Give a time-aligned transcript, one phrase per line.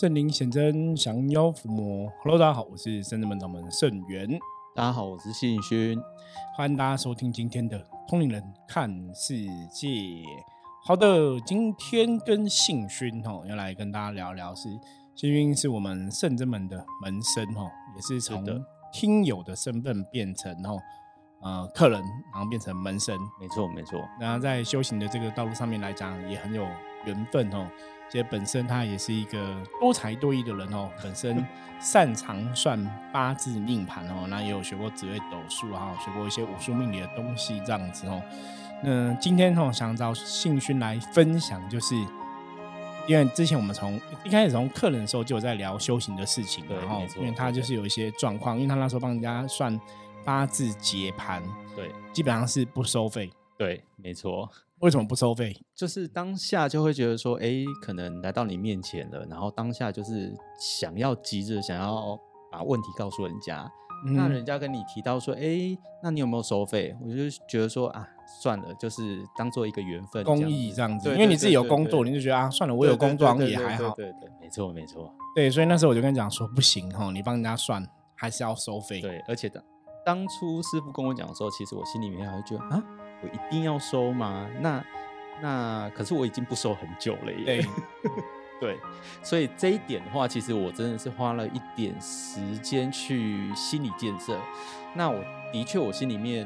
[0.00, 2.08] 圣灵显真，降妖伏魔。
[2.22, 4.28] Hello，大家好，我是圣人门掌门圣元。
[4.72, 6.00] 大家好，我是信勋，
[6.56, 9.34] 欢迎大家收听今天的通灵人看世
[9.72, 9.88] 界。
[10.86, 14.68] 好的，今天跟信勋哦要来跟大家聊聊，是
[15.16, 18.46] 信勋是我们圣真门的门生哦，也是从
[18.92, 20.78] 听友的身份变成哦
[21.40, 22.00] 呃客人，
[22.32, 23.18] 然后变成门生。
[23.40, 24.00] 没错，没错。
[24.20, 26.64] 然后在修行的这个道路上面来讲，也很有
[27.04, 27.68] 缘分哦。
[28.10, 31.44] 其实本身他也是一个多才多艺的人哦，本身
[31.78, 32.82] 擅长算
[33.12, 38.22] 八字命盘哦，那也有学过紫微斗数啊，学过一些武术命理的东西这样子哦。
[38.82, 41.94] 那今天哦，想找信勋来分享，就是
[43.06, 49.78] 因为之前我们从一开始从客人的时候就有在聊修行的事情，然后因为他就是有一些状况，因为他那时候帮人家算
[50.24, 51.42] 八字解盘，
[51.76, 54.48] 对，基本上是不收费，对，没错。
[54.80, 55.56] 为什么不收费？
[55.74, 62.18] 就是当下就会觉得说，哎，可能来到你面前了，然后当下就是想要急着想要
[62.50, 63.68] 把问题告诉人家，
[64.14, 66.96] 那人家跟你提到说，哎，那你有没有收费？
[67.02, 68.06] 我就觉得说啊，
[68.40, 71.10] 算了，就是当做一个缘分，公益这样子。
[71.10, 73.90] 因为你自己有工作，你就觉得啊，算了，我有工作也还好。
[73.96, 75.12] 对对，没错没错。
[75.34, 77.84] 对，所以那时候我就跟你讲说，不行哈，你帮人家算
[78.14, 79.00] 还是要收费。
[79.00, 79.62] 对，而且当
[80.06, 82.82] 当初师傅跟我讲的时候，其实我心里面还会觉得啊。
[83.22, 84.48] 我一定要收吗？
[84.60, 84.84] 那
[85.40, 87.44] 那可是我已经不收很久了耶。
[87.44, 87.66] 对
[88.60, 88.78] 对，
[89.22, 94.36] 所以这一点的话，其实我真的是花了一点时间去心理建设。
[94.94, 96.44] 那我的确，我心里面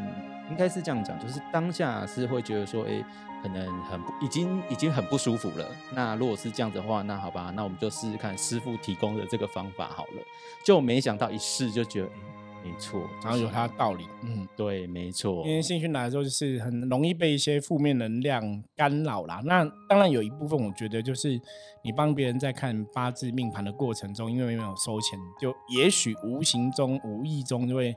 [0.50, 3.02] 应该是这样讲，就是当下是会觉得说，哎，
[3.42, 5.66] 可能很已经已经很不舒服了。
[5.94, 10.22] 那如果是这样子的话，那好吧，那我们就试试看师傅提供的这个方法好了。
[10.62, 12.10] 就没想到一试就觉得。
[12.64, 14.04] 没错，然后有它的道理。
[14.22, 15.44] 嗯，对，没错。
[15.46, 19.40] 因为兴趣来的时候，就是很容易被一些负面能量干扰啦。
[19.44, 21.40] 那当然有一部分，我觉得就是
[21.82, 27.94] 你帮别人在看八字命盘的过程中，因为没有收钱，就也许无形中、无意中就会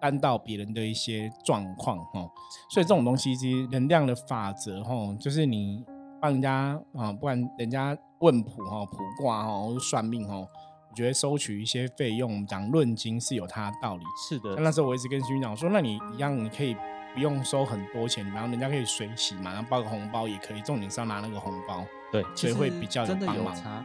[0.00, 2.28] 担到别人的一些状况哈。
[2.70, 5.84] 所以这种东西其实能量的法则哈，就是你
[6.20, 10.26] 帮人家啊，不管人家问卜哈、卜卦哈，或者算命
[10.96, 11.06] 哈。
[11.06, 14.04] 觉得收取一些费用，讲论金是有它的道理。
[14.28, 16.74] 是的，那时候我一直跟徐讲说，那你一样，你可以
[17.14, 20.62] 不用收很多钱，然后人家可以随喜嘛，然后包个红包也可以。
[20.62, 23.84] 重点是要拿那个红包，对，所以会比较真的有差。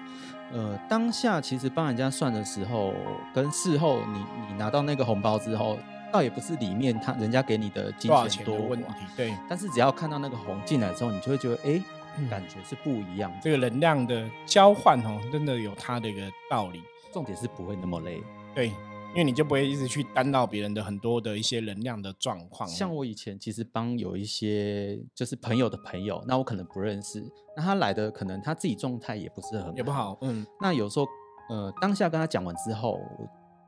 [0.54, 2.94] 呃，当下其实帮人家算的时候，
[3.34, 5.78] 跟事后你你拿到那个红包之后，
[6.14, 9.34] 倒也不是里面他人家给你的金钱多问题，对。
[9.50, 11.82] 但是只要看到那个红进来之后，你就会觉得，哎，
[12.30, 13.32] 感觉是不一样。
[13.42, 16.82] 这个能量的交换哦，真的有它的一个道理。
[17.12, 18.22] 重点是不会那么累，
[18.56, 22.68] 对，因为你就不会一直去担到别人的很多的一些能量的状况。
[22.70, 27.22] 像我以前其实帮有一些就是朋友的朋友，那我可能不认识，
[27.56, 31.08] 那他来的可能他自己状态也不是很也不好，嗯，那有时候
[31.50, 33.00] 呃当下跟他讲完之后，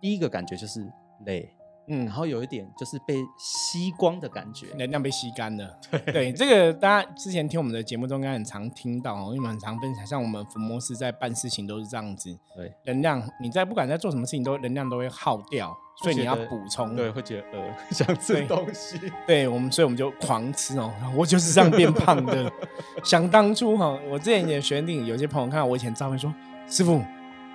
[0.01, 0.85] 第一个感觉就是
[1.25, 1.53] 累。
[1.87, 5.79] 嗯，然后有一点就是被吸光的感觉，能量被吸干了。
[6.05, 12.37] 对，这个大家之前听我们的节目中应该很常听到哦，因为我们很常分享，像我们福摩斯在办事情都是这样子。
[12.55, 16.95] 对，能量你在不管在做什么事情，都能量都会耗掉，所以你要补充。
[16.95, 18.99] 对，会觉得呃 想吃东西。
[19.27, 20.91] 对我们，所以我们就狂吃哦。
[21.15, 22.51] 我就是这样变胖的。
[23.03, 26.33] 想当初哈，我之前也学定，有些朋友看到我以前照片说，
[26.67, 27.01] 师傅。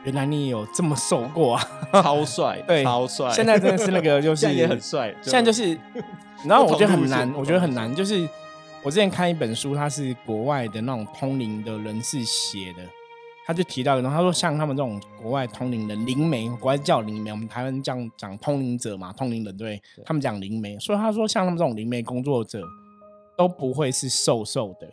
[0.09, 1.63] 原来你有这么瘦过啊！
[1.93, 3.31] 超帅， 对，超帅。
[3.31, 5.15] 现在真的是那个，就是 也很帅。
[5.21, 5.79] 现在就是，
[6.47, 7.95] 然后我觉得很难，我觉得很难。
[7.95, 8.27] 就是
[8.83, 12.83] 我之前看一本书，它是国外的那种通灵的人士写的，
[13.47, 20.79] 他就提到，然后他说，像他们这种国外通灵人灵媒，国外叫灵媒，我们台湾这样讲通灵者嘛，通灵人对，他们讲灵媒。
[20.79, 22.63] 所以他说，像他们这种灵媒工作者
[23.37, 24.87] 都不会是瘦瘦的，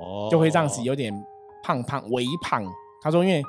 [0.00, 1.14] 哦，就会这样子有点
[1.62, 2.64] 胖胖、微胖。
[3.00, 3.40] 他说，因为。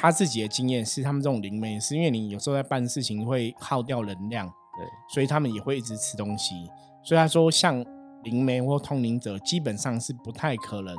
[0.00, 6.54] 他自己的经验是，他们这种灵媒是因为你有时候在办事情会耗掉能量，对，所以他们也会一直吃东西。
[7.02, 7.84] 所以他说，像
[8.24, 10.96] 灵媒或通灵者，基本上是不太可能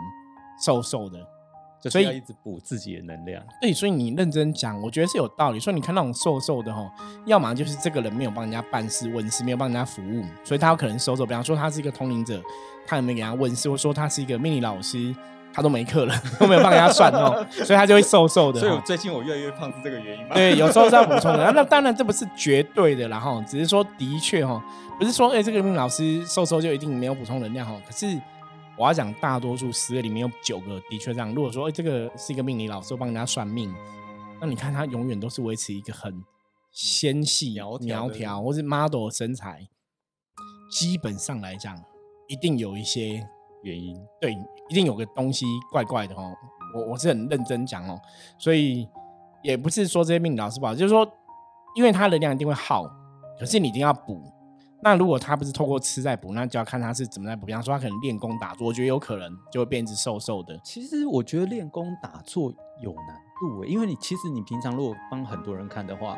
[0.64, 1.20] 瘦瘦的，
[1.90, 3.44] 所以要一直补自己的能量。
[3.60, 5.60] 对，所以你认真讲，我觉得是有道理。
[5.60, 6.88] 说你看那种瘦瘦的哈，
[7.26, 11.26] 要么就是这个人没有帮人家办事问事，没有帮人家服务，所以他有可能瘦瘦。
[11.26, 12.40] 比方说他是一个通灵者，
[12.86, 15.16] 他有没有给人家问事，或说他是一个命理老师。
[15.54, 18.60] 他都没课了， 都没有帮人家算哦， 所以他就会瘦瘦的。
[18.60, 20.34] 所以我最近我越来越胖是这个原因吗？
[20.34, 21.52] 对，有时候是要补充的。
[21.54, 24.64] 那当然这不是绝对的，然后只是说的确哈，
[24.98, 27.76] 不是说哎这个命老师瘦瘦就一定没有补充能量哈。
[27.86, 28.08] 可是
[28.78, 31.34] 我要讲大多数十个里面有九个的确这样。
[31.34, 33.74] 如果说哎这个是一个命理老师帮人家算命，
[34.40, 36.24] 那你看他永远都是维持一个很
[36.72, 39.68] 纤细苗条或是 model 身材，
[40.72, 41.76] 基本上来讲
[42.28, 43.28] 一定有一些。
[43.64, 44.36] 原因对，
[44.72, 46.34] 一定有个东西怪怪的哦。
[46.74, 48.00] 我我是很认真讲哦，
[48.38, 48.88] 所以
[49.44, 51.06] 也不是说这些命理老师不好，就是说，
[51.76, 52.90] 因为他的量一定会耗，
[53.38, 54.24] 可是你一定要补。
[54.82, 57.46] 那如果他不是透过吃在补，那就要看他是怎么在补。
[57.46, 60.58] 比方说，他可能练功打坐，我觉得有可能就会变成瘦瘦的。
[60.64, 62.52] 其实我觉得练功打坐
[62.82, 66.18] 有难度诶，因为你其实你平常如果帮很多人看的话，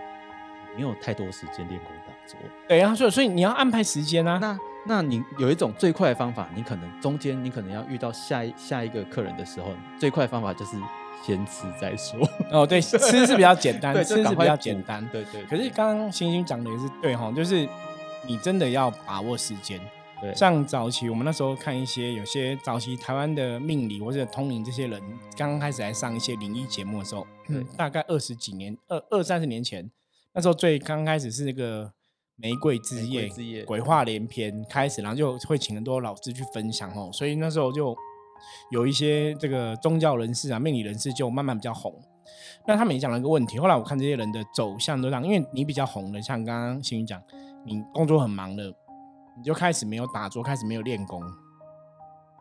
[0.77, 2.39] 没有太多时间练功打坐。
[2.67, 4.37] 对啊，所以所以你要安排时间啊。
[4.37, 10.77] 那那你有一种最快的方法，你可能中间你可能要遇到下一下一个客人的时候，最快方法就是
[11.25, 12.19] 先吃再说。
[12.51, 15.07] 哦，对，吃是比较简单， 对，吃是比较简单。
[15.11, 15.43] 对对。
[15.45, 17.67] 可是刚刚星星讲的也是对哈，就是。
[18.25, 19.77] 你真的要把握时间，
[20.21, 24.97] 对，像早期我们那时候看一些有些早期台湾的命理或者通灵这些人，
[25.35, 27.27] 刚刚开始来上一些灵异节目的时候，
[27.75, 29.91] 大概二十几年、二二三十年前，
[30.31, 31.91] 那时候最刚开始是那个
[32.35, 33.29] 玫瑰之夜、
[33.65, 37.95] 鬼话连篇开始，然后就会请很多老师去分享哦，所以那时候就
[38.71, 41.93] 有一些这个宗教人士啊、命理人士就慢慢比较红。
[42.65, 47.21] 那他们也讲了一个问题，后来我看这些人的走向都这样，因为你比较红的，像刚刚星宇讲。
[47.65, 48.65] 你工作很忙的，
[49.37, 51.23] 你就开始没有打坐，开始没有练功，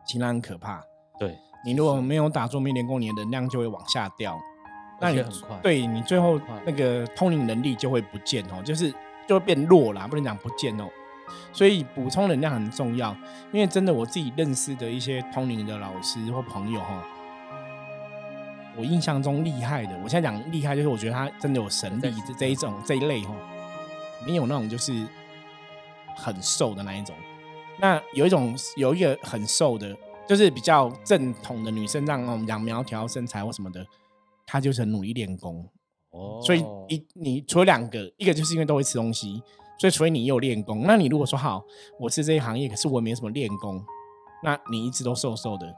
[0.04, 0.82] 其实很可怕。
[1.16, 4.36] 对你如果没有打坐、没练功，你的能量就会往下掉。
[5.00, 8.92] 那你很快，对你最后那个通灵能力就会不见哦，就是
[9.28, 10.88] 就会变弱啦，不能讲不见哦。
[11.52, 13.16] 所以补充能量很重要，
[13.52, 17.02] 因为真的我自己认识的一些通灵的老师或朋友哈，
[18.76, 23.34] 我印象中厉害的，我现在讲厉害就是我觉得他真的有神力这这一种这一类哈。
[24.26, 24.92] 没有那种就是
[26.16, 27.14] 很瘦的那一种，
[27.80, 29.96] 那有一种有一个很瘦的，
[30.28, 33.84] 就是比较正统的女生，让我们讲苗条身材或什么的，
[34.46, 35.68] 她就是很努力练功
[36.12, 36.40] 哦。
[36.42, 39.42] 所以一你除了两个，一个就是因为都会吃东西，
[39.78, 40.84] 所以除非你有练功。
[40.86, 41.62] 那你如果说好，
[41.98, 43.82] 我是这一行业，可是我没什么练功，
[44.42, 45.74] 那你一直都瘦瘦的。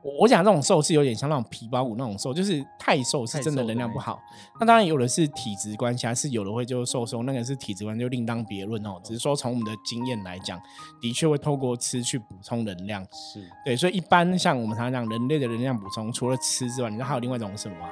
[0.00, 4.16] 我我讲这种瘦是有点像那种皮包骨那种瘦，就是太瘦是真的能量不好。
[4.60, 9.00] 那当然有的是体质关系，还是有的会就瘦瘦，那个是体质关系就另当别论哦。
[9.02, 10.58] 只是说从我们的经验来讲，
[11.00, 13.02] 的确会透过吃去补充能量。
[13.10, 17.88] 是对，所以一般像我们常常讲人类的能量补充，除了吃之外，你知道还有另外一种什么吗？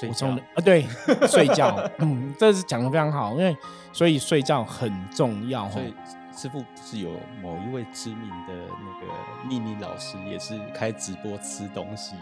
[0.00, 0.86] 补充的啊，对，
[1.28, 1.76] 睡觉。
[1.98, 3.56] 嗯，这是讲的非常好，因为
[3.92, 5.68] 所以睡觉很重要。
[5.70, 5.94] 所以。
[6.38, 7.08] 师傅不是有
[7.40, 12.14] 某一位知名的那个秘密老师，也是开直播吃东西。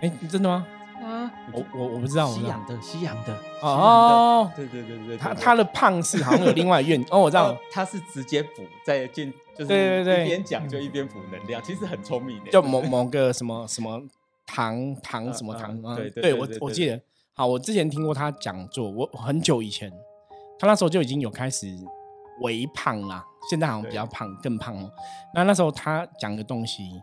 [0.00, 0.66] 哎，真的吗？
[1.00, 2.26] 啊，我我我不知道。
[2.26, 3.32] 西洋的，西洋的。
[3.62, 5.16] 哦，对对对对。
[5.16, 7.56] 他他的胖是好像有另外愿哦，我知道。
[7.70, 12.50] 他是直接补在进，就是对对对，一边讲就一边补能量，其实很聪明的。
[12.50, 14.02] 就某某个什么什么
[14.46, 15.96] 糖糖什么糖啊？
[15.96, 17.00] 对对，我我记得。
[17.34, 19.92] 好，我之前听过他讲座，我很久以前，
[20.58, 21.66] 他那时候就已经有开始。
[22.40, 24.90] 微胖啦，现在好像比较胖，更胖哦。
[25.32, 27.00] 那那时候他讲的东西，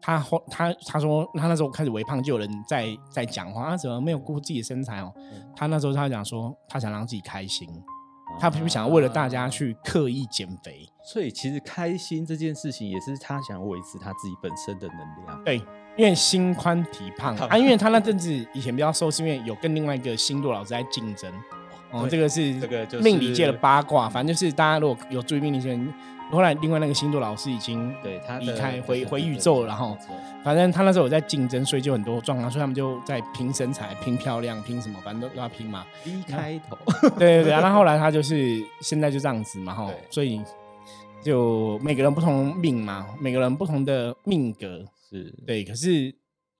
[0.00, 0.18] 他
[0.50, 5.12] 他他说他那时候开始微胖，就有人在在讲话，他怎么没有顾自己的身材哦？
[5.54, 7.68] 他那时候他讲说，他想让自己开心，
[8.40, 10.88] 他不想要为了大家去刻意减肥。
[11.04, 15.44] 所以其实开心这件事情也是他想维持他自己本身的能量。
[15.44, 15.62] 对，
[15.96, 17.36] 因为心宽体胖。
[17.36, 21.32] 啊，因为他那阵子以前比较瘦，是因为有跟另外一个星座老师在竞争。
[21.90, 25.78] 哦，这个是这个命理界的八卦，反正就是大家如果有注意命理界，
[26.30, 29.94] 后来另外那个星座老师已经对他离开回回宇宙了，然后
[30.42, 35.84] 反正他那时候有在竞争，所以就很多状况，所以他们就在拼身材、拼漂亮、拼什么，反正都都要拼嘛。
[36.06, 36.78] 一开头，
[37.18, 40.40] 对 对对，然后后来他就是现在就这样子嘛，哈，所以
[41.22, 46.14] 就每个人不同命嘛，每个人不同的命格是对，可是。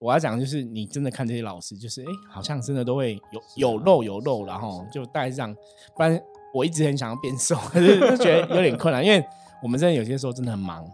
[0.05, 5.55] 我要讲的就是，你真的看这些老师，就是哎，好像真的都会有有肉有肉，然后就大概这样。
[5.95, 6.21] 不然
[6.53, 9.25] 我一直很想要变瘦， 可是就觉得有点困难，因为
[9.63, 10.85] 我们真的有些时候真的很忙，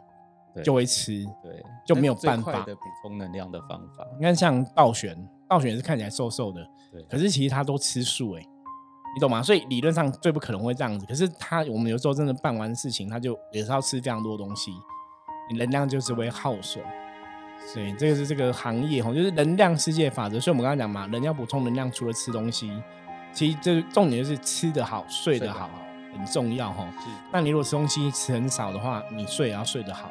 [0.63, 4.07] 就会吃，对，就没有办法的补充能量的方法。
[4.19, 5.17] 你看像道玄，
[5.49, 6.63] 道玄是看起来瘦瘦的，
[6.93, 9.43] 对，可是其实他都吃素，哎，你懂吗？
[9.43, 11.07] 所以理论上最不可能会这样子。
[11.07, 14.71] 可是他，我们有时候真的办完事情，他就也是要吃非常多东西，
[15.51, 16.85] 你能量就是会耗损。
[17.75, 20.41] 对，这个是这个行业哈，就是能量世界法则。
[20.41, 22.73] 所以我们刚刚讲嘛，人要补充能量，除了吃东西，
[23.33, 25.71] 其实这重点就是吃得好、睡得好，
[26.17, 26.89] 很重要哈。
[27.31, 30.11] 那你如果吃东西吃很少的话，你睡也要睡得好。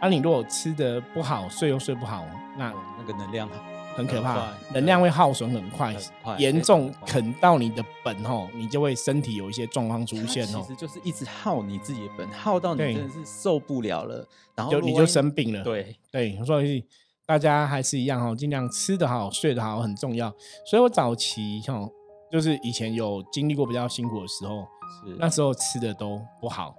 [0.00, 2.26] 那你如果吃的不好，睡又睡不好，
[2.58, 3.48] 那那个能量
[3.94, 5.94] 很可怕，能量会耗损很快，
[6.38, 10.62] 严重啃到你的本哦，你就会身体有一些状况出现哦。
[10.62, 15.62] 其实就是一直耗你自己的本，耗到你真的是受不了了，然后就你就生病了。
[15.62, 16.84] 对对，所以
[17.26, 20.32] 大家还是一样哈，尽量吃得好，睡得好很重要。
[20.64, 21.90] 所以我早期哦，
[22.30, 24.66] 就是以前有经历过比较辛苦的时候，
[25.04, 26.74] 是那时候吃的都不好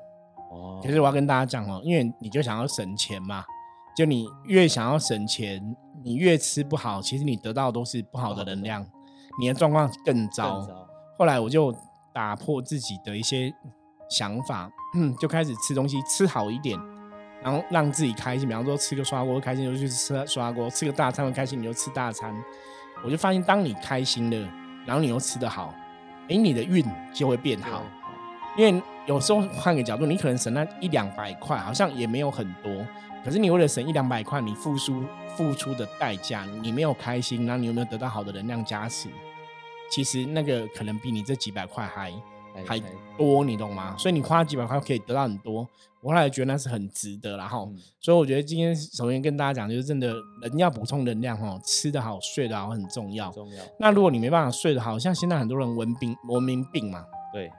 [0.51, 0.81] 哦。
[0.83, 3.45] 可是我要跟大家讲哦，因为你就想要省钱嘛。
[3.95, 8.85] 就你越想要省钱，你越吃不好，其实你得到的都是不好的能量。
[9.39, 10.65] 你的状况更糟。
[11.17, 11.75] 后来我就
[12.13, 13.53] 打破自己的一些
[14.09, 14.69] 想法，
[15.19, 16.79] 就开始吃东西，吃好一点，
[17.41, 18.47] 然后让自己开心。
[18.47, 22.33] 比方说吃个刷锅开心，就去吃刷锅；吃个大餐开心，你就吃大餐。
[23.03, 24.49] 我就发现，当你开心了，
[24.85, 25.73] 然后你又吃得好，
[26.29, 27.83] 哎，你的运就会变好。
[28.55, 32.71] 因为有时候换个角度，你可能省那一两百块，好像也没有很多。
[33.23, 35.03] 可是你为了省一两百块，你付出
[35.35, 39.07] 付出的代价，你没有开心，然后你有没有得到好的能量加持？
[39.89, 42.11] 其实那个可能比你这几百块还
[42.65, 42.79] 还
[43.17, 43.95] 多，你懂吗？
[43.97, 45.67] 所以你花几百块可以得到很多，
[46.01, 47.37] 我后来觉得那是很值得。
[47.37, 53.31] 然后，所以我觉得今天首先跟大家讲，就是真的人要补充能量哦，吃得好、睡得好很重要。
[53.31, 53.63] 重要。
[53.79, 57.51] 那如果你没办法睡得好，像现在很多人文病、文明病嘛，对，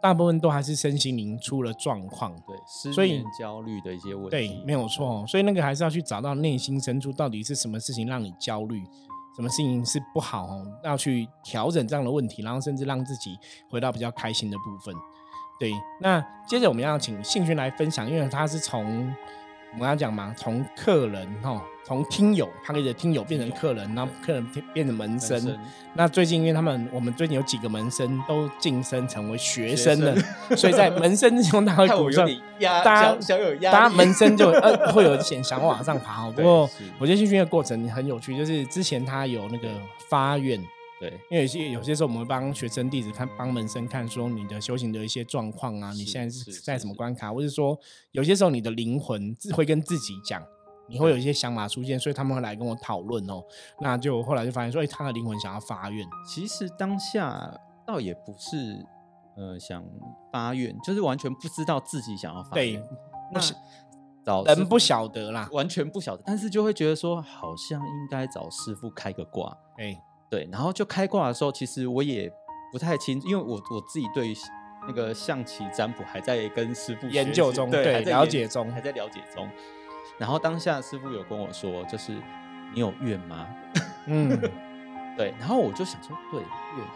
[0.00, 2.34] 大部分都还是身心灵出了状况。
[2.46, 2.56] 对，
[2.92, 5.24] 所以焦虑的一些问题，对，没有错。
[5.26, 8.82] 所以那个还是要去找到内心深处到底是什么事情让你焦虑。
[9.36, 10.66] 什么事情是不好哦？
[10.82, 13.38] 要去调整这样的问题，然后甚至让自己
[13.70, 14.94] 回到比较开心的部分。
[15.60, 19.14] 对，那接着我们要请信勋来分享，因为他是从。
[19.74, 25.58] 我刚讲嘛，从客人哈，从听友，他可以听友变成客人，然后客人变成门生。
[25.94, 30.16] 那最近因为他们，我们最近有几个门生都晋升成为学生了，
[30.56, 32.28] 所以在门生之中，他会鼓上
[32.84, 36.30] 大家小有压大家门生就呃会有一点想往上爬。
[36.30, 39.68] 不过我觉得信勋的过程很有趣，就是之前他有那个
[40.08, 40.58] 发愿。
[41.00, 47.78] 对，因为有些有些时候我们会帮学生弟子看，帮门生看，说你的修行的一些状况啊，你现在是在什么关卡，或者说
[48.10, 50.42] 有些时候你的灵魂会跟自己讲，
[50.88, 53.40] 你会有一些想法出现，所以他们会来跟我讨论哦。
[53.80, 56.04] 那就后来就发现说，哎，他的灵魂想要发愿。
[56.26, 57.48] 其实当下
[57.86, 58.84] 倒也不是
[59.36, 59.84] 呃想
[60.32, 62.82] 发愿，就是完全不知道自己想要发愿。
[63.32, 63.40] 那
[64.26, 69.56] 找人不晓得啦，完全不晓得，但是就会觉得说，好像应该找师傅开个卦。
[69.76, 69.96] 哎。
[70.30, 72.30] 对，然后就开挂的时候，其实我也
[72.70, 74.34] 不太清，因为我我自己对
[74.86, 79.48] 那个象棋占卜还在跟师傅研究中，对，了解中，还在了解中。
[80.18, 82.12] 然后当下师傅有跟我说，就是
[82.74, 83.48] 你有怨吗？
[84.06, 84.38] 嗯，
[85.16, 85.32] 对。
[85.38, 86.86] 然后我就想说，对，怨，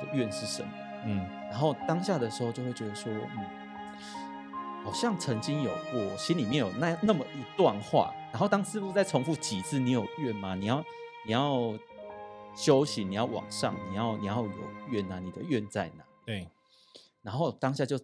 [0.00, 0.68] 我的怨是什么？
[1.04, 1.28] 嗯。
[1.50, 3.44] 然后当下的时候就会觉得说，嗯，
[4.84, 8.12] 好像曾经有过，心里面有那那么一段话。
[8.30, 10.54] 然后当师傅再重复几次，你有怨吗？
[10.54, 10.84] 你要，
[11.26, 11.72] 你要。
[12.56, 14.50] 修行，你要往上，你要你要有
[14.88, 15.20] 愿啊！
[15.20, 16.04] 你的愿在哪？
[16.24, 16.48] 对。
[17.22, 17.98] 然后当下就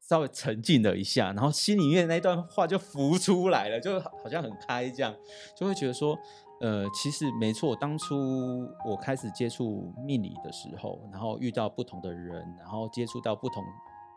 [0.00, 5.14] 稍微沉静了一下，然后心里面那段话就浮出来了，就好像很开这样，
[5.56, 6.18] 就会觉得说，
[6.60, 7.74] 呃，其实没错。
[7.74, 13.64] 当初我开始接触命理的时候，然后遇到不同的人，然后接触到不同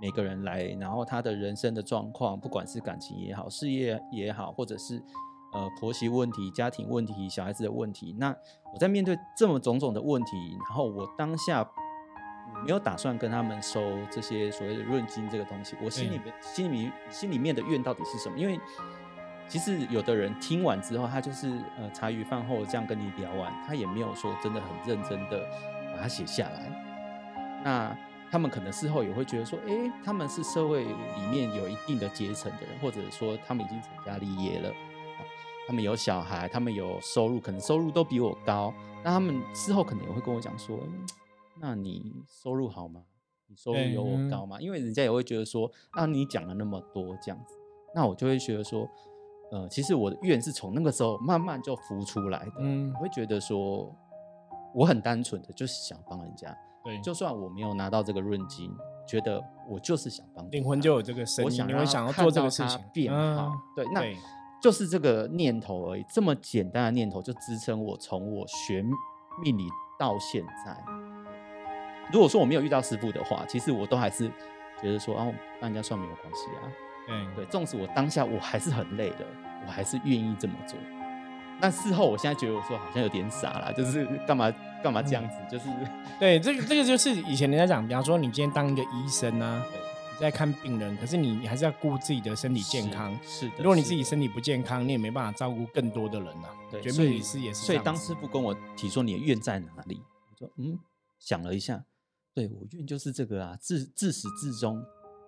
[0.02, 5.02] 每个人来，然后他的人生的状况，不管是感情也好，事业也好，或者是。
[5.52, 8.36] 呃，婆媳问题、家庭问题、小孩子的问题，那
[8.74, 11.68] 我在面对这么种种的问题，然后我当下
[12.64, 18.38] 没有打算跟他们收这些所谓的润金这个东西，我心里面、心里、心里面的怨到底是什么？
[18.38, 18.60] 因为
[19.48, 25.44] 其实有的人听完之后，他就是呃茶余饭后这样跟你聊完，他也没有说真的很认真的
[25.96, 27.62] 把它写下来。
[27.64, 27.98] 那
[28.30, 34.72] 他们可能事后也会觉得说，哎，他们是社会里面有一定的阶层的人，或者说他们已经成家立业了。
[35.70, 38.74] 他们有小孩，他们有收入，可能收入都比我高。
[39.04, 40.80] 那他们事后可能也会跟我讲说
[41.62, 43.04] ：“那你收入好吗？
[43.46, 47.56] 你收入有我高吗？”因为人家也会觉得说：“啊，你讲了那么多这样子。”
[47.94, 48.90] 那我就会觉得说
[49.54, 53.96] ：“呃，其实我的愿是从那个时候慢慢就浮出来的。”嗯，我会觉得说，
[54.74, 56.58] 我很单纯的就是想帮人家。
[56.84, 58.76] 对，就算我没有拿到这个润金，
[59.08, 60.50] 觉得我就是想帮。
[60.50, 63.52] 灵魂就有这个声音，你会想要做这个事情变好。
[63.76, 64.02] 对，那。
[64.62, 68.84] 就是这个念头而已，这么简单的念头就支撑我从我学
[69.42, 70.76] 命理到现在。
[72.12, 74.28] 如果说我没有遇到师傅的话，其实我都还是
[74.82, 75.26] 觉得说，啊，
[75.62, 76.68] 帮人家算没有关系啊。
[77.08, 79.26] 嗯对，纵使我当下我还是很累的，
[79.66, 80.78] 我还是愿意这么做。
[81.62, 84.52] 但事后我现在觉得我说好像有点傻了，就是干嘛
[84.84, 85.70] 干嘛这样子，就是
[86.20, 89.62] 对这个这个就是以前人家讲，比方说你今天当一个医生啊。
[90.20, 93.18] 在看病人，可是你你还是要顾自己的身体健康。
[93.24, 96.50] 是的，如果你自己身体不健康，你也没办法照顾更多的人呐。
[96.70, 97.66] 对，所以是也是。
[97.66, 100.78] 所以当师傅跟我提说你的愿在哪里，我说嗯，
[101.20, 101.86] 想了一下，
[102.34, 104.84] 对我愿就是这个啊，自自始至终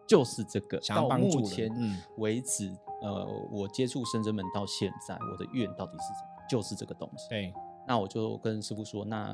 [0.06, 0.78] 就是这个。
[0.90, 1.72] 到目前
[2.18, 6.44] 为止，呃，我接触深圳门到现在，我的愿到底是什么？
[6.50, 7.30] 就是这个东西。
[7.30, 7.54] 对，
[7.88, 9.34] 那我就跟师傅说，那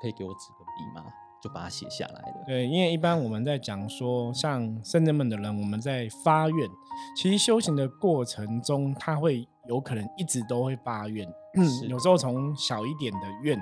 [0.00, 1.10] 可以给我指个笔吗？
[1.42, 2.44] 就把它写下来了。
[2.46, 6.68] 对，因为一般我们在讲说，像圣人们的人，我们在发愿，
[7.16, 11.26] 其实修行的过程中，他会有可能一直都会发愿。
[11.88, 13.60] 有时候从小一点的愿，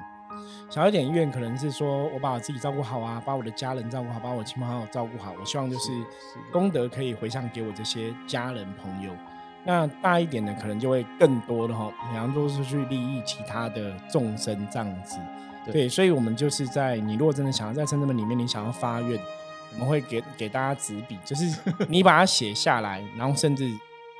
[0.69, 5.33] 小一点愿可能是说我把我自己照顾好啊，把我的家人照顾好，把我亲朋好友照顾好。
[5.41, 5.91] 我希望就是
[6.53, 9.13] 功德可以回向给我这些家人朋友。
[9.65, 15.19] 那大一点的可能就会更多的哈，比方说是去利益其他的众生这样子。
[15.67, 19.21] 对，所以我们就是在你如果真的想要在圣者门里面，你想要发愿，
[19.75, 23.71] 我们会给给大家纸笔，就是 你把它写下来，然后甚至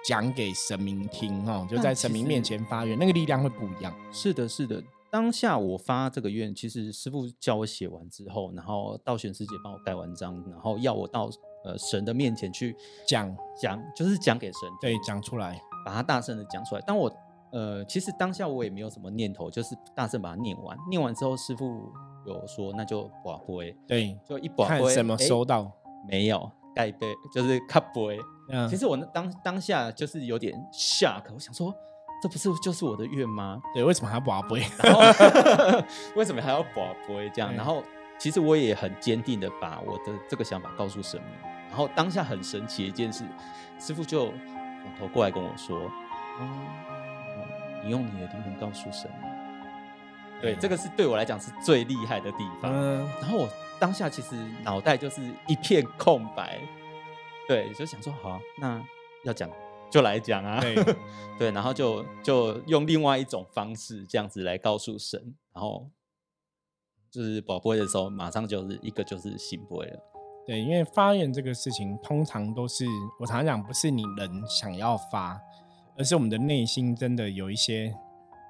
[0.07, 3.95] 讲给神明听哦，就在神明面前发愿，那个力量会不一样。
[4.13, 4.83] 是的，是的。
[5.11, 11.29] 当下我发这个愿，其实师傅叫我写完之后，然后道玄师姐帮我盖完章，然后要我到
[11.65, 12.77] 呃神的面前去
[13.09, 16.81] 讲讲，就是讲给神，对，讲出来，把它大声的讲出来。
[16.83, 17.13] 当我
[17.53, 20.77] 呃，其实当下我也没有什么念头，就是大声把它念完。
[20.89, 21.93] 念完之后，师傅
[22.27, 25.71] 有说那就把杯，对，就一把杯，看什么收到
[26.09, 28.19] 没有盖杯，就是卡杯。
[28.51, 31.75] 嗯，其实我当当下就是有点 shock，我想说。
[32.23, 33.59] 这不是就是我的愿吗？
[33.73, 34.63] 对，为什么还要拔杯？
[36.15, 37.31] 为什么还要拔杯？
[37.33, 37.83] 这样，然后
[38.19, 41.31] 其实我也很坚定的把我的这个想法告诉神明。
[41.71, 43.25] 然后当下很神奇的一件事，
[43.79, 45.91] 师傅就转头过来跟我说
[46.41, 46.69] ：“嗯，
[47.85, 49.11] 你用你的灵魂告诉神。”
[50.41, 52.73] 对，这个是对我来讲是最厉害的地方。
[53.21, 56.59] 然后我当下其实脑袋就是一片空白，
[57.47, 58.83] 对，就想说好，那
[59.25, 59.51] 要讲。
[59.91, 60.61] 就来讲啊，
[61.37, 65.91] 对， 然后就就用另外一种方式这样子来告诉神，然后
[67.11, 69.91] 就是宝贝的时候，马上就是一个就是醒不了。
[70.47, 72.85] 对，因为发愿这个事情，通常都是
[73.19, 75.41] 我常常讲，不是你人想要发，
[75.97, 77.95] 而是我们的内心真的有一些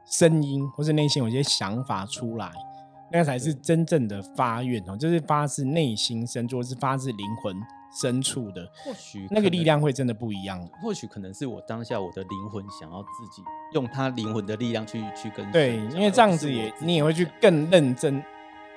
[0.04, 2.50] 声音，或是内心有一些想法出来，
[3.12, 7.56] 那才是真正的发愿哦，就是发自内心深处，是发自灵魂。
[7.92, 10.64] 深处的，或许那个力量会真的不一样。
[10.80, 13.42] 或许可能是我当下我的灵魂想要自己
[13.72, 18.22] 用他灵魂的力量去去跟对，因为这样子也你也会去更认真、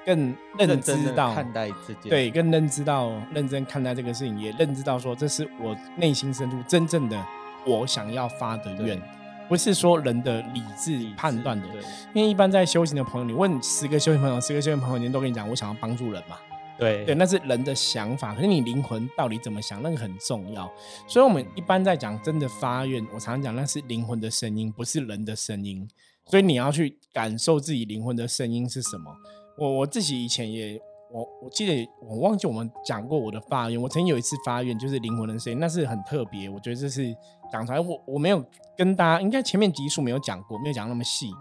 [0.03, 7.23] 更认知到看待这件对，更认知到认真看待这个事情，也认知到说这是我内心深处真正的
[7.65, 9.01] 我想要发的愿，
[9.47, 11.67] 不是说人的理智判断的。
[12.13, 16.37] 因为一般在修行的朋友，你问十个修行朋友，十个修行朋友，人都跟你讲，我想要帮助人嘛。
[16.75, 20.69] 对对，那是人的想法，可是你灵魂到底怎么想，那个很重要。
[21.07, 25.87] 所以，我们一般在讲真的发愿，我常常讲那是灵魂的声音，不是人的声音。
[26.25, 29.15] 所以你要去感受自己灵魂的声音是什么。
[29.55, 30.79] 我我自己以前也，
[31.11, 33.79] 我我记得我忘记我们讲过我的发愿。
[33.79, 36.49] 我曾经有一次发愿，就是灵魂的声音，那是很特别。
[36.49, 37.15] 我觉得这是
[37.53, 38.43] 讲出来，我我没有
[38.75, 41.31] 跟大家，应该前面集数没有讲过，没有讲那么细。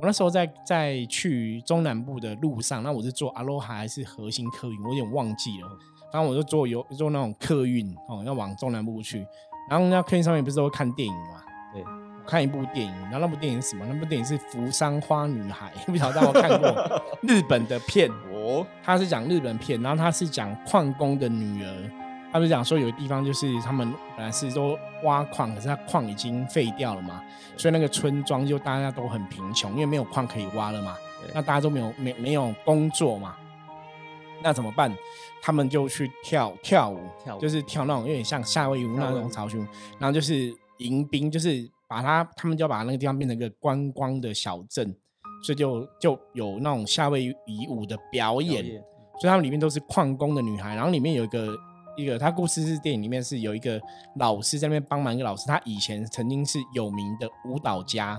[0.00, 5.68] 我那时候在在去中南部的路上，那我是坐阿罗哈还是核心客运，我有点忘记了。
[6.10, 9.26] 然后我就坐游坐那种客运哦，要往中南部去。
[9.68, 11.42] 然后那客运上面不是都会看电影嘛？
[11.74, 11.84] 对，
[12.26, 12.92] 看一部电影。
[13.02, 13.84] 然后那部电影是什么？
[13.86, 18.66] 那部电影是《扶桑花女孩》，不晓得大家看过 日本的片哦。
[18.82, 21.90] 他是讲日本片，然后他是讲矿工的女儿。
[22.32, 27.20] 他们讲说，有个地方就是他们本来是都挖矿，可是他矿已经废掉了嘛，
[27.56, 30.96] 所以那个村庄就大家都很贫穷，因为没有矿可以挖了嘛。
[31.34, 33.36] 那大家都没有没没有工作嘛，
[34.42, 34.94] 那怎么办？
[35.42, 37.00] 他们就去跳跳舞，
[37.40, 39.66] 就是跳那种有点像夏威夷那种潮舞，
[39.98, 44.94] 然后就是迎宾，就是把它他们就要把那个地方变成一个观光的小镇，
[45.42, 48.64] 所以就就有那种夏威夷舞的表演，
[49.20, 51.54] 所以他们里面都是矿工的女孩，然后里面有一个。
[51.96, 53.80] 一个，他故事是电影里面是有一个
[54.16, 58.18] 老师在那边帮忙，一个老师他以前曾经是有名的舞蹈家，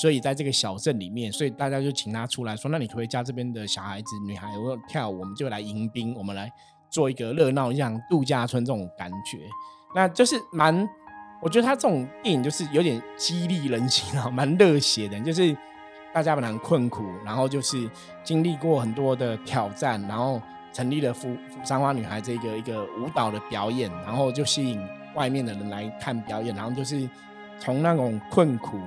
[0.00, 6.50] 所以在这个小镇里面，所以大家就请他出来说，那你可不可以教这边的小孩子、女孩我跳舞，我们就来迎宾，我们来
[6.88, 9.38] 做一个热闹，像度假村这种感觉，
[9.94, 10.88] 那就是蛮，
[11.42, 15.56] 我觉得他这种电影就是有点激励人心啊， 蛮热血的，就是
[16.14, 17.90] 大家本来很困苦，然后就是
[18.22, 20.40] 经历过很多的挑战，然后。
[20.72, 24.80] 成立了扶扶山花女孩这个一个舞蹈的表演，然后就吸引
[25.14, 27.08] 外面的人来看表演，然后就是
[27.58, 28.78] 从那种困苦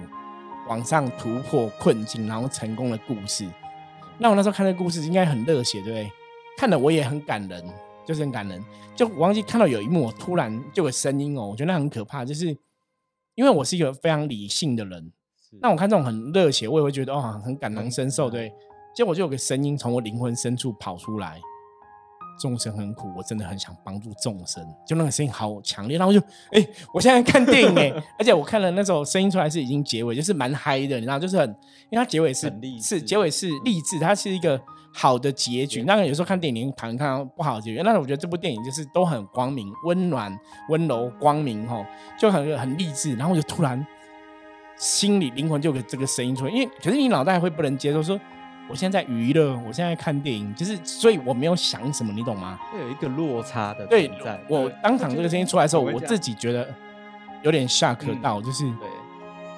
[0.67, 3.47] 往上突破困境，然后成功的故事。
[4.17, 6.11] 那我那时候看的故事应该很热血，对不对？
[6.57, 7.63] 看的我也很感人，
[8.05, 8.63] 就是很感人。
[8.95, 12.55] 就我忘记看到有一幕，我突然就有声音哦，我觉得那很可怕，就是
[13.35, 15.11] 因为我是一个非常理性的人，
[15.59, 18.53] 那我看这种很热血，我也会觉得哦，很感同身受，对。
[18.93, 21.39] 结果就有个声音从我灵魂深处跑出来。
[22.41, 26.19] 众生很苦，我真的很想帮助众生，就那个声音好强烈，然后就
[26.51, 31.47] 哎，我现在看电影哎， 而且我看了那时候声音出来是已经结尾，就是蛮嗨的，你知道，就是很，
[31.91, 32.51] 因为它结尾是
[32.81, 34.59] 是结尾是励志，它是一个
[34.91, 35.83] 好的结局。
[35.83, 40.35] 那个有时候看电影谈看不好的结局，但是我觉得这部电影就是都很光明、温暖、
[40.69, 41.85] 温柔、光明哈，
[42.19, 43.13] 就很很励志。
[43.15, 43.85] 然后我就突然
[44.77, 48.19] 心里灵魂就有这个声音出来，因为可是你脑袋会不能接受说。
[48.71, 52.57] 我现在娱乐，我现在看电影，就是所以我没有想什么，你懂吗？
[52.71, 54.39] 会有一个落差的对在。
[54.47, 56.73] 我当场这个声音出来的时候，我自己觉得
[57.43, 58.87] 有点吓客到，就是对，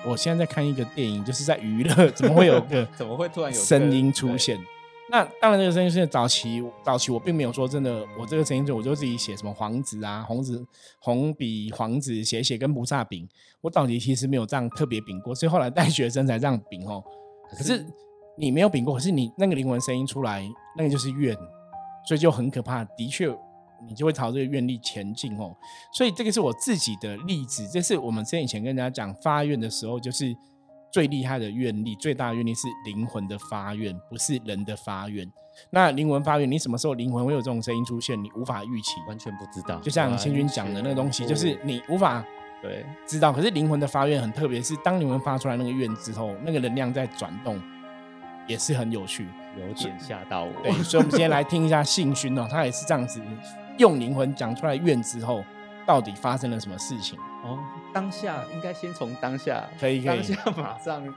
[0.04, 4.60] 我现在在看一个电影，就是在娱乐，怎么会有个 怎么会突然有声音出现？
[5.12, 10.66] 那当然，这个声音是早期，早期我并没有说真的，我这个声音就我就自己写什么黄子啊，红子
[10.98, 13.30] 红笔黄子写写跟菩萨饼，
[13.62, 17.04] 我早期其实没有这样特别饼过，所以后来带学生才这样饼哦。
[17.56, 17.86] 可是
[18.38, 21.36] 你没有禀过，可是你那个灵魂声音出来，那个就是愿，
[22.08, 22.84] 所以就很可怕。
[22.84, 23.28] 的确，
[23.88, 25.56] 你就会朝这个愿力前进哦。
[25.94, 30.36] 所以这个是我自己的例子，这是我们之前以前跟大家讲发愿的时候，就是。
[30.92, 35.28] 最厉害的愿力，最大的愿力是灵魂的发愿，不是人的发愿。
[35.72, 38.24] 那灵魂发愿，你什么时候灵魂会有这种声音出现？
[38.24, 39.80] 你无法预期，完全不知道。
[39.80, 42.24] 就像千君讲的那个东西，就是你无法
[42.62, 43.34] 对知道。
[43.34, 47.60] 可是灵魂的发愿很特别，是当灵魂发出来那个愿之后，那个能量在转动，
[48.48, 49.28] 也是很有趣，
[49.60, 50.52] 有点吓到我。
[50.64, 53.22] 对，所以我们今天来听一下信勋哦， 他也是这样子
[53.78, 55.44] 用灵魂讲出来愿之后，
[55.86, 57.18] 到底发生了什么事情？
[57.44, 57.60] 哦。
[57.94, 61.16] 当下应该先从当下，可以可以，当下马上，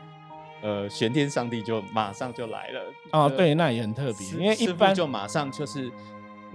[0.62, 2.82] 呃，玄天上帝就马上就来了。
[3.12, 5.90] 哦，对，那也很特别，因为一般就马上就是。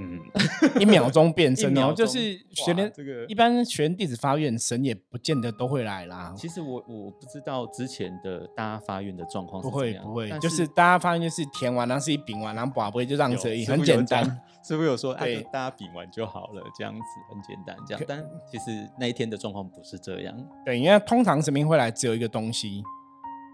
[0.02, 0.20] 嗯，
[0.82, 6.34] 一秒钟变身然后，就是玄天这个一般玄弟子发愿，神也不见得都会来啦。
[6.36, 14.42] 其实我我不知道之前的大家发愿的状况，不会不会，就是大家发愿就是填完，然后是一饼完，然后宝贝就让而已，很简单。
[14.64, 17.02] 是不是有说哎，大家饼完就好了，这样子
[17.34, 18.04] 很简单这样？
[18.08, 20.36] 但其实那一天的状况不是这样。
[20.64, 22.84] 对，因为通常神明会来，只有一个东西，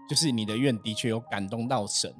[0.08, 2.12] 就是你的愿的确有感动到神。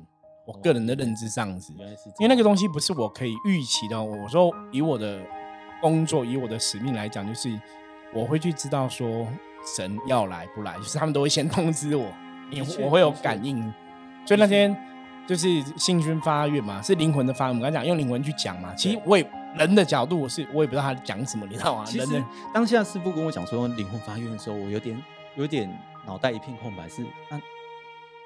[0.49, 1.75] 我个人的认知上子，
[2.19, 4.03] 因为那个东西不是我可以预期的。
[4.03, 5.21] 我说以我的
[5.79, 7.51] 工作，以我的使命来讲，就是
[8.15, 9.29] 我会去知道说
[9.77, 12.11] 神要来不来，就是他们都会先通知我，
[12.51, 13.63] 你我会有感应。
[14.25, 14.75] 所以那天
[15.27, 17.57] 就是信君发愿嘛，是灵魂的发愿。
[17.59, 21.85] 我刚讲用灵魂去讲嘛，其实我也人的角度我是，我也不知道他讲什么，你知道吗？
[21.85, 24.99] 其实当下师傅跟我讲说灵魂发愿的时候，我有点
[25.37, 25.71] 有点
[26.07, 27.39] 脑袋一片空白，是那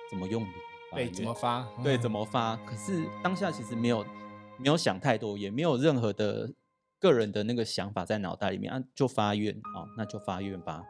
[0.08, 0.46] 怎么用？
[0.94, 1.68] 对，怎么发？
[1.83, 2.57] 对，怎么发？
[2.66, 4.05] 可是当下其实没有
[4.59, 6.52] 没有想太多，也没有任何的
[6.98, 10.83] 个人的那个想法在脑袋里面啊，就发愿啊，那就发愿吧。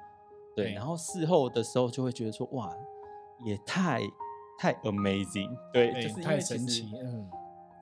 [0.55, 2.75] 对，然后事后的时候就会觉得说，哇，
[3.45, 4.01] 也太
[4.59, 6.91] 太 amazing，对，就是太神奇。
[7.03, 7.31] 嗯，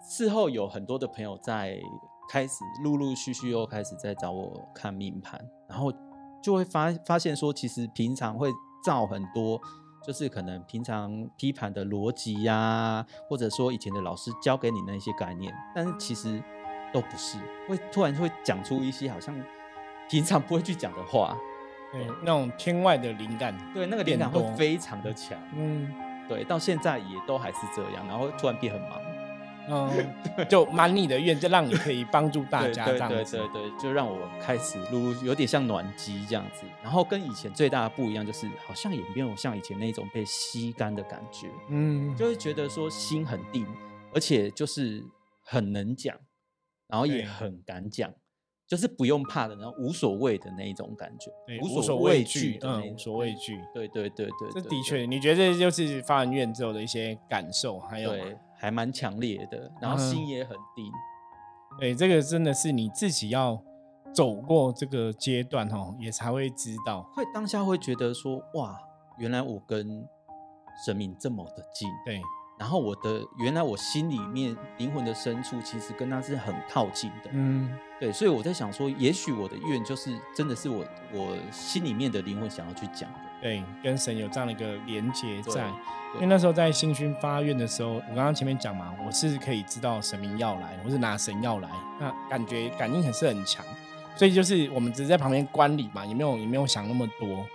[0.09, 1.81] 事后有很多的朋友在
[2.31, 5.93] 开始陆陆续续又开始在找我看命盘，然后
[6.43, 8.53] 就会发发现说，其实平常会
[8.85, 9.61] 造很多。
[10.03, 16.43] 就是可能平常批判的逻辑呀，或者说以前的老师教给你那些概念，但是其实
[16.93, 19.35] 都不是，会突然会讲出一些好像
[20.09, 21.37] 平常不会去讲的话，
[21.93, 25.93] 对，那种天外的灵感，对，那个灵感会非常的强，嗯，
[26.29, 29.01] 对，到现在也都还是这样，然后突然变很忙。
[29.71, 29.89] 嗯，
[30.51, 33.37] 就满你的愿，就让你可以帮助大家这样子。
[33.37, 36.67] 对对对，就让我开始撸，有点像暖机这样子。
[36.83, 41.49] 然后跟以前最大的不一样，就是好像也没有像以前那种被吸干的感觉。
[41.69, 43.67] 嗯，就会觉得说心很定，
[44.13, 45.05] 而且就是
[45.45, 46.17] 很能讲，
[46.89, 48.13] 然后也很敢讲，
[48.67, 51.31] 就是不用怕的，然后无所谓的那一种感觉，
[51.63, 53.61] 无所畏惧，嗯，无所畏惧。
[53.73, 58.13] 对对对对，这的确，你觉得这就是发完愿之后的一些感受，还有。
[58.61, 60.93] 还蛮强烈的，然后心也很定。
[61.79, 63.61] 对，这个真的是你自己要
[64.13, 67.03] 走过这个阶段哦，也才会知道。
[67.15, 68.79] 会当下会觉得说，哇，
[69.19, 70.07] 原来我跟
[70.85, 71.89] 神明这么的近。
[72.05, 72.21] 对，
[72.59, 77.31] 然后我的原来我心里面灵魂的深处，其实跟他是很靠近的。
[77.33, 83.30] 嗯，对，所以我在想说，也许我的愿就是真的是我我心里面的灵魂想要去讲的。
[83.41, 85.67] 对，跟神有这样的一个连接在。
[86.15, 93.65] 因为那时候在新勋发愿的时候，我刚刚前面讲嘛，我是可以知道神明要来，我是拿神要来，那感觉感应还是很强，
[94.17, 97.47] 所以就是我们只是在旁边观礼嘛，也没有也没有想那么多。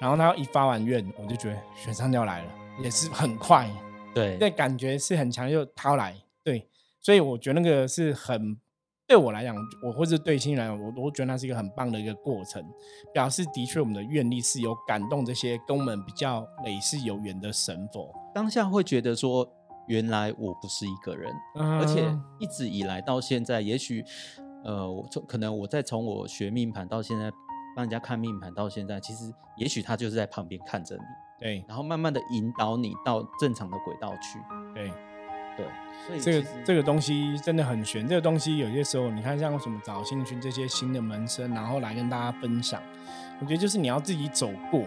[0.00, 2.50] 然后他一发完愿，我就觉得选上要来了，
[2.82, 3.70] 也是很快，
[4.12, 6.66] 对，那感觉是很强，就他来，对，
[7.00, 8.56] 所以我觉得那个是很。
[9.10, 12.64] 对我来讲，我或者对新人来讲，我都觉得那是一个很棒的一个过程，
[13.12, 18.08] 表示的确我们的愿力是有感动这些跟我们比较累世有缘的神佛。
[18.32, 19.44] 当下会觉得说，
[19.88, 24.04] 原来我不是一个人，而且一直以来到现在，也许
[24.64, 27.32] 呃，我从可能我在从我学命盘到现在，
[27.74, 29.24] 帮人家看命盘到现在，其实
[29.56, 31.02] 也许他就是在旁边看着你，
[31.40, 34.38] 对，然后慢慢的引导你到正常的轨道去，
[34.72, 34.88] 对。
[36.08, 38.06] 对，所以这个这个东西真的很玄。
[38.08, 42.82] 这个东西有些时候，你看像什么找兴趣这些新的门生，然后来跟大家分享，
[43.40, 44.84] 我觉得就是你要自己走过，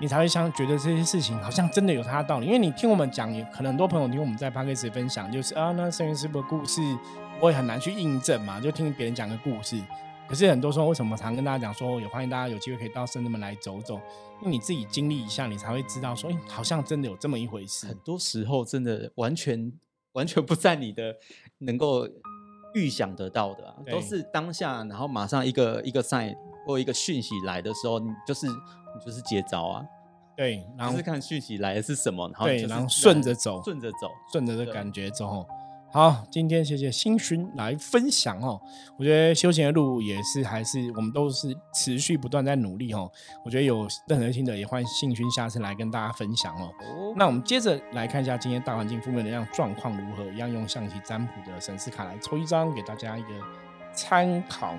[0.00, 2.46] 你才会相觉得这些事情好像真的有它的道理。
[2.46, 6.80] 因为你听我们讲，也可能很多朋友听我们在 p a d k a s 分享，就是啊，那圣元师傅的故事，
[7.40, 9.80] 我也很难去印证嘛，就听别人讲个故事。
[10.28, 13.94] 可是很多时候，为什么常跟大家讲说，也欢迎大家有机会可以到圣人门来走走，
[14.40, 17.86] 因为你自己经历一下，你才会知道说，哎，好像真的有这么一回事。
[17.86, 19.72] 很多时候真的完全
[20.16, 21.14] 完全不在你的
[21.58, 22.08] 能够
[22.74, 26.34] 预想得到的，啊都是当下，然后马上一个一个 sign
[26.66, 29.84] 或一个讯息来的时候，你就是你就是接招啊。
[30.36, 35.46] 对，然后是看讯息来的是什么，然后对，然后顺着走，顺着走，顺着的感觉走。
[35.92, 38.60] 好，今天谢谢星勋来分享哦。
[38.98, 43.10] 我觉得修行的路也是，还是我们都是持续不断在努力哦。
[43.44, 46.70] 我觉得有任何心得，也欢迎星勋下次来跟大家分享哦。
[47.16, 53.28] 那我们接着来看一下今天大环境负面能量状况如何，一样用象棋占卜的神思卡来抽一张，给大家一个
[53.94, 54.74] 参考。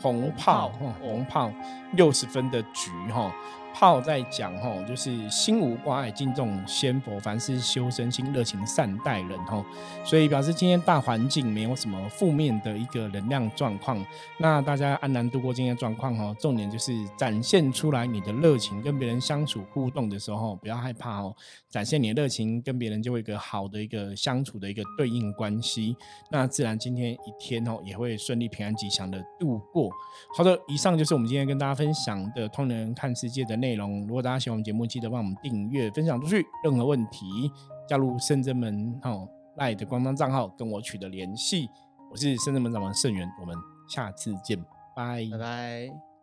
[0.00, 1.52] 红炮，红炮，
[1.92, 3.32] 六十分的局哈。
[3.74, 9.64] 炮在讲吼，就是心无挂碍，敬重仙佛，凡事修身心，热情善待人吼。
[10.04, 14.02] 所以表示今天大环境没有什么负面的一个能量状况，
[14.38, 16.34] 那大家安然度过今天状况哦。
[16.38, 21.34] 重点就是展现出来你的热情，跟别人相处互动的时候，不要害怕哦，
[21.68, 25.96] 展现你的热情，跟别人就会一个好的一个相处的一个对应关系。
[26.30, 29.90] 那自然今天一天哦，也会顺利平安吉祥的度过。
[30.36, 33.63] 好的，以上就是我们今天跟大家分享的通人看世界的。
[33.64, 36.44] 内容，如果大家喜欢我们节目，记得帮我们订阅、分享出去。
[36.62, 37.50] 任何问题，
[37.88, 41.70] 加入圣真门哦赖的官方账号跟我取得联系。
[42.10, 43.56] 我是深圳门掌门盛元，我们
[43.88, 44.62] 下次见，
[44.94, 46.13] 拜拜拜。